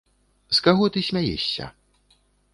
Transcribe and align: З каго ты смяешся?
З 0.59 0.63
каго 0.67 0.87
ты 0.95 1.03
смяешся? 1.09 1.69